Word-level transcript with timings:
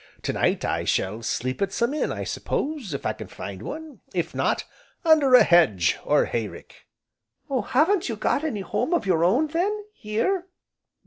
To 0.23 0.33
night 0.33 0.65
I 0.65 0.83
shall 0.83 1.21
sleep 1.21 1.61
at 1.61 1.71
some 1.71 1.93
inn, 1.93 2.11
I 2.11 2.23
suppose, 2.23 2.91
if 2.91 3.05
I 3.05 3.13
can 3.13 3.27
find 3.27 3.61
one, 3.61 3.99
if 4.15 4.33
not, 4.33 4.63
under 5.05 5.35
a 5.35 5.43
hedge, 5.43 5.95
or 6.03 6.25
hay 6.25 6.47
rick." 6.47 6.87
"Oh! 7.51 7.61
haven't 7.61 8.09
you 8.09 8.15
got 8.15 8.43
any 8.43 8.61
home 8.61 8.95
of 8.95 9.05
your 9.05 9.23
own, 9.23 9.45
then, 9.45 9.83
here?" 9.93 10.47